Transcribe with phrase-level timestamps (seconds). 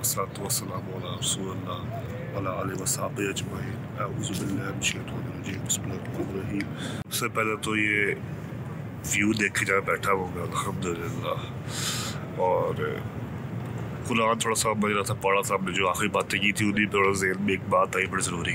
[0.00, 1.80] والصلاة والسلام على رسول اللہ
[2.34, 7.56] وعلى آلہ وصحابہ اجمعین اعوذ باللہ من الشیطان الرجیم بسم اللہ الرحمن الرحیم سے پہلے
[7.62, 8.14] تو یہ
[9.10, 11.34] ویو دیکھ جائے بیٹھا ہوگا الحمدللہ۔
[12.36, 12.74] اور
[14.08, 16.68] قرآن تھوڑا سا مجھ رہا تھا پڑھا تھا، ہم نے جو آخری باتیں کی تھی،
[16.70, 18.54] انہیں تھوڑا ذہن میں ایک بات آئی، بڑی ضروری۔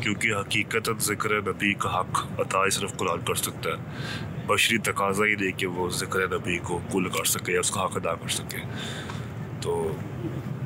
[0.00, 5.34] کیونکہ حقیقت ذکر نبی کا حق عطا صرف قرآن کر سکتا ہے۔ بشری تقاضا ہی
[5.34, 8.28] دے کہ وہ ذکر نبی کو کل کر سکے یا اس کا حق ادا کر
[8.28, 8.58] سکے۔
[9.60, 9.96] تو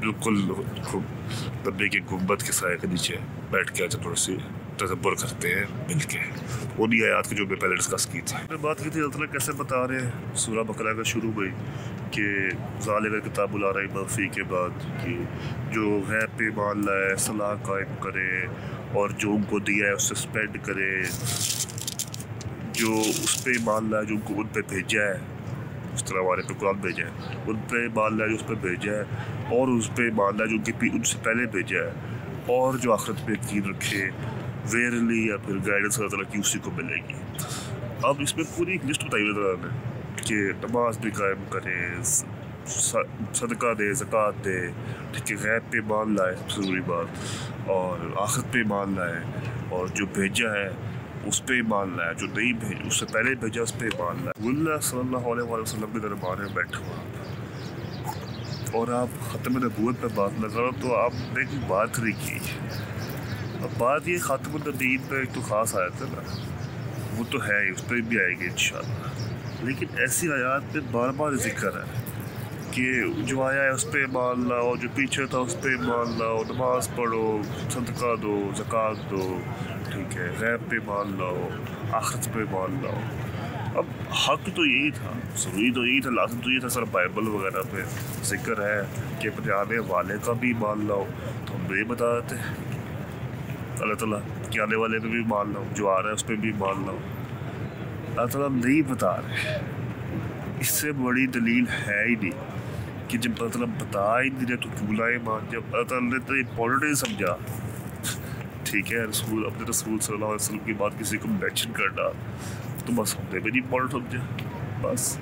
[0.00, 0.42] بالکل
[1.68, 3.16] نبی کے گنبت کے سائے کے نیچے
[3.50, 4.36] بیٹھ کے آج تھوڑی سی
[4.76, 6.18] تصور کرتے ہیں، مل کے۔
[6.78, 9.32] انہی آیات کی جو میں پہلے ڈسکس کی تھی۔ میں بات کی تھی اللہ تعالیٰ
[9.32, 11.50] کیسے بتا رہے ہیں؟ سورہ بقرہ کا شروع ہوئی
[12.10, 12.22] کہ
[12.80, 14.68] ظالغ کتاب بلا رہی برفی کے بعد
[15.04, 15.16] کہ
[15.72, 18.46] جو ہے پہ مان لائے، صلاح قائم کرے
[18.92, 21.02] اور جو ان کو دیا ہے، اس سے اسپینڈ کرے۔
[22.72, 25.37] جو اس پہ مان لائے، جو ان کو ان پہ بھیجا ہے۔
[25.98, 28.92] اس طرح ہمارے پہ قرآن بھیجا ہے۔ ان پہ مان لائے جو اس پہ بھیجا
[28.92, 32.16] ہے، اور اس پہ مان لائے جو ان کے ان سے پہلے بھیجا ہے۔
[32.54, 34.08] اور جو آخرت پہ یقین رکھے
[34.72, 37.18] ویئرلی یا پھر گائیڈنس اللہ تعالیٰ کی اسی کو ملے گی۔
[38.08, 39.68] اب اس میں پوری ایک لسٹ بتائی ہوئی نے
[40.22, 44.58] کہ نماز بھی قائم کرے صدقہ دے، زکوٰۃ دے،
[45.12, 49.18] ٹھیک ہے، غیب پہ مان لائے، ضروری بات۔ اور آخرت پہ مان لائے،
[49.68, 50.68] اور جو بھیجا ہے
[51.28, 54.48] اس پہ مان لائے، جو نہیں بھیج اس سے پہلے بھیجا، اس پہ مان لائے۔
[54.48, 56.96] اللہ صلی اللہ علیہ وسلم کے دربار میں بیٹھے ہوا۔
[58.72, 62.38] اور آپ ختم نبوت پہ بات نہ کرو تو آپ نے کوئی بات نہیں کی۔
[63.62, 66.36] اب بات یہ خاتم النبیین پہ ایک تو خاص آیا تھا نا۔
[67.18, 69.08] وہ تو ہے ہی اس پہ بھی آئے گی انشاءاللہ۔
[69.64, 72.07] لیکن ایسی آیات پہ بار بار ذکر ہے۔
[72.70, 76.42] کہ جو آیا ہے اس پہ مان لاؤ، جو پیچھے تھا اس پہ مان لاؤ،
[76.48, 79.38] نماز پڑھو، صدقہ دو، زکوٰۃ دو،
[79.92, 81.48] ٹھیک ہے، غیب پہ مان لاؤ،
[81.92, 83.00] آخرت پہ مان لاؤ۔
[83.74, 87.28] اب حق تو یہی تھا، ضروری تو یہی تھا، لازم تو یہ تھا، سر بائبل
[87.28, 87.82] وغیرہ پہ
[88.24, 88.82] ذکر ہے
[89.18, 91.04] کہ اپنے آنے والے کا بھی مان لاؤ۔
[91.46, 92.54] تو ہم یہ بتا دیتے ہیں،
[93.80, 94.20] اللہ تعالیٰ
[94.50, 96.82] کہ آنے والے پہ بھی مان لاؤ، جو آ رہا ہے اس پہ بھی مان
[96.86, 96.98] لاؤ۔
[98.06, 99.77] اللہ تعالیٰ ہم نہیں بتا رہے۔
[100.60, 102.30] اس سے بڑی دلیل ہے ہی نہیں
[103.08, 105.18] کہ جب اللہ تعالیٰ بتا ہی نہیں تو کیوں لائے
[105.50, 107.36] جب اللہ تعالیٰ نے تو امپورٹنٹ نہیں سمجھا۔
[108.64, 112.10] ٹھیک ہے، رسول، اپنے رسول صلی اللہ علیہ وسلم کی بات کسی کو مینشن کرنا
[112.86, 114.26] تو بس ہم نے بھی نہیں امپورٹنٹ سمجھا۔
[114.82, 115.18] بس۔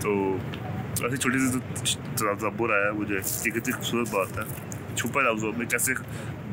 [0.00, 0.36] تو
[1.02, 1.58] ایسی چھوٹی سی
[2.14, 4.42] تصور آیا مجھے ایک اتنی خوبصورت بات ہے۔
[4.96, 5.94] چھپا لفظوں میں، کیسے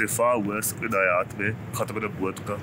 [0.00, 2.56] دفاع ہوا ہے اس ہدایات میں، ختم نبوت کا،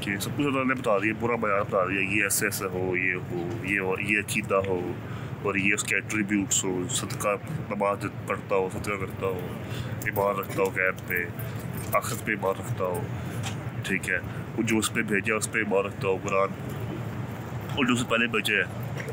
[0.00, 2.96] کہ سب کچھ اللہ نے بتا دیا پورا بیان بتا دیا، یہ ایسے ایسے ہو،
[2.96, 4.92] یہ ہو یہ ہو، یہ عقیدہ ہو،
[5.42, 7.28] اور یہ اس کے ایٹریبیوٹس ہو، صدقہ
[7.70, 9.40] نماز پڑھتا ہو، صدقہ کرتا ہو،
[10.04, 11.24] ایمان رکھتا ہو غیب پہ،
[11.92, 13.00] آخرت پہ ایمان رکھتا ہو،
[13.82, 14.18] ٹھیک ہے۔
[14.56, 16.48] وہ جو اس پہ بھیجا، اس پہ ایمان رکھتا ہو، قرآن۔
[17.76, 18.62] اور جو اس سے پہلے بھیجے ہے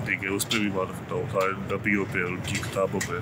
[0.06, 3.16] ٹھیک ہے، اس پہ بھی ایمان رکھتا ہو، سارے نبیوں پہ، ان کی کتابوں پہ۔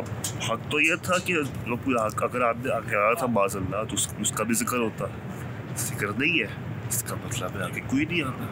[0.00, 1.32] اب حق تو یہ تھا کہ
[2.22, 5.04] اگر آپ نے کہا آیا تھا باز اللہ، تو اس کا بھی ذکر ہوتا۔
[5.76, 6.46] ذکر نہیں ہے۔
[6.88, 8.46] اس کا مطلب ہے آگے کوئی نہیں آنا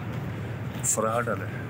[0.84, 1.67] فراہ ڈالے